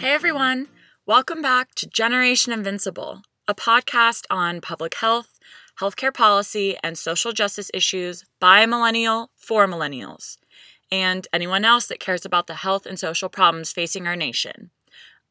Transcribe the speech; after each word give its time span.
Hey 0.00 0.14
everyone, 0.14 0.68
welcome 1.04 1.42
back 1.42 1.74
to 1.74 1.86
Generation 1.86 2.54
Invincible, 2.54 3.20
a 3.46 3.54
podcast 3.54 4.24
on 4.30 4.62
public 4.62 4.94
health, 4.94 5.38
healthcare 5.78 6.12
policy, 6.12 6.74
and 6.82 6.96
social 6.96 7.32
justice 7.32 7.70
issues 7.74 8.24
by 8.40 8.60
a 8.60 8.66
millennial 8.66 9.30
for 9.36 9.66
millennials, 9.66 10.38
and 10.90 11.28
anyone 11.34 11.66
else 11.66 11.86
that 11.88 12.00
cares 12.00 12.24
about 12.24 12.46
the 12.46 12.54
health 12.54 12.86
and 12.86 12.98
social 12.98 13.28
problems 13.28 13.72
facing 13.72 14.06
our 14.06 14.16
nation. 14.16 14.70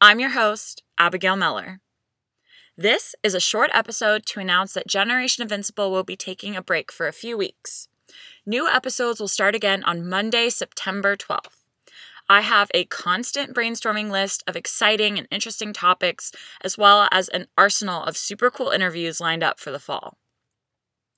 I'm 0.00 0.20
your 0.20 0.30
host, 0.30 0.84
Abigail 0.98 1.34
Meller. 1.34 1.80
This 2.76 3.16
is 3.24 3.34
a 3.34 3.40
short 3.40 3.70
episode 3.74 4.24
to 4.26 4.38
announce 4.38 4.74
that 4.74 4.86
Generation 4.86 5.42
Invincible 5.42 5.90
will 5.90 6.04
be 6.04 6.14
taking 6.14 6.54
a 6.54 6.62
break 6.62 6.92
for 6.92 7.08
a 7.08 7.12
few 7.12 7.36
weeks. 7.36 7.88
New 8.46 8.68
episodes 8.68 9.18
will 9.18 9.26
start 9.26 9.56
again 9.56 9.82
on 9.82 10.08
Monday, 10.08 10.48
September 10.48 11.16
12th. 11.16 11.59
I 12.30 12.42
have 12.42 12.70
a 12.72 12.84
constant 12.84 13.56
brainstorming 13.56 14.08
list 14.08 14.44
of 14.46 14.54
exciting 14.54 15.18
and 15.18 15.26
interesting 15.32 15.72
topics, 15.72 16.30
as 16.60 16.78
well 16.78 17.08
as 17.10 17.28
an 17.28 17.48
arsenal 17.58 18.04
of 18.04 18.16
super 18.16 18.52
cool 18.52 18.70
interviews 18.70 19.20
lined 19.20 19.42
up 19.42 19.58
for 19.58 19.72
the 19.72 19.80
fall. 19.80 20.16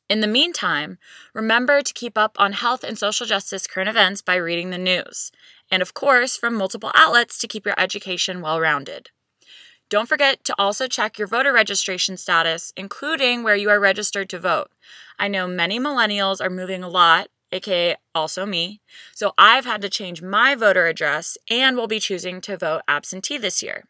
In 0.08 0.22
the 0.22 0.26
meantime, 0.26 0.96
remember 1.34 1.82
to 1.82 1.92
keep 1.92 2.16
up 2.16 2.34
on 2.38 2.54
health 2.54 2.82
and 2.82 2.98
social 2.98 3.26
justice 3.26 3.66
current 3.66 3.90
events 3.90 4.22
by 4.22 4.36
reading 4.36 4.70
the 4.70 4.78
news, 4.78 5.30
and 5.70 5.82
of 5.82 5.92
course, 5.92 6.34
from 6.38 6.54
multiple 6.54 6.92
outlets 6.94 7.36
to 7.38 7.46
keep 7.46 7.66
your 7.66 7.78
education 7.78 8.40
well 8.40 8.58
rounded. 8.58 9.10
Don't 9.90 10.08
forget 10.08 10.42
to 10.44 10.54
also 10.58 10.86
check 10.86 11.18
your 11.18 11.28
voter 11.28 11.52
registration 11.52 12.16
status, 12.16 12.72
including 12.74 13.42
where 13.42 13.54
you 13.54 13.68
are 13.68 13.78
registered 13.78 14.30
to 14.30 14.38
vote. 14.38 14.70
I 15.18 15.28
know 15.28 15.46
many 15.46 15.78
millennials 15.78 16.40
are 16.40 16.48
moving 16.48 16.82
a 16.82 16.88
lot, 16.88 17.28
aka 17.52 17.96
also 18.14 18.46
me. 18.46 18.80
So 19.14 19.32
I've 19.38 19.64
had 19.64 19.82
to 19.82 19.88
change 19.88 20.22
my 20.22 20.54
voter 20.54 20.86
address 20.86 21.36
and 21.50 21.76
will 21.76 21.86
be 21.86 22.00
choosing 22.00 22.40
to 22.42 22.56
vote 22.56 22.82
absentee 22.88 23.38
this 23.38 23.62
year. 23.62 23.84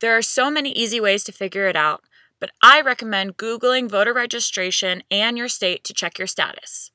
There 0.00 0.16
are 0.16 0.22
so 0.22 0.50
many 0.50 0.70
easy 0.72 1.00
ways 1.00 1.24
to 1.24 1.32
figure 1.32 1.66
it 1.66 1.76
out, 1.76 2.02
but 2.38 2.50
I 2.62 2.80
recommend 2.80 3.36
Googling 3.36 3.88
voter 3.88 4.12
registration 4.12 5.02
and 5.10 5.38
your 5.38 5.48
state 5.48 5.84
to 5.84 5.94
check 5.94 6.18
your 6.18 6.28
status. 6.28 6.90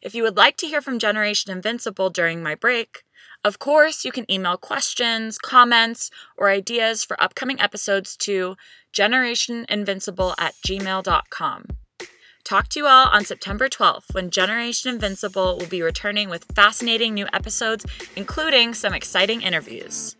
If 0.00 0.14
you 0.14 0.22
would 0.22 0.36
like 0.36 0.56
to 0.58 0.66
hear 0.66 0.80
from 0.80 0.98
Generation 0.98 1.52
Invincible 1.52 2.10
during 2.10 2.42
my 2.42 2.54
break, 2.54 3.04
of 3.44 3.58
course, 3.58 4.04
you 4.04 4.12
can 4.12 4.30
email 4.30 4.56
questions, 4.56 5.36
comments, 5.36 6.10
or 6.36 6.48
ideas 6.48 7.04
for 7.04 7.20
upcoming 7.22 7.60
episodes 7.60 8.16
to 8.18 8.56
generationinvincible 8.92 10.34
at 10.38 10.54
gmail.com. 10.66 11.64
Talk 12.44 12.68
to 12.70 12.80
you 12.80 12.86
all 12.86 13.08
on 13.08 13.24
September 13.24 13.68
12th 13.68 14.12
when 14.14 14.30
Generation 14.30 14.92
Invincible 14.92 15.56
will 15.58 15.68
be 15.68 15.80
returning 15.80 16.28
with 16.28 16.44
fascinating 16.54 17.14
new 17.14 17.26
episodes, 17.32 17.86
including 18.16 18.74
some 18.74 18.92
exciting 18.92 19.42
interviews. 19.42 20.16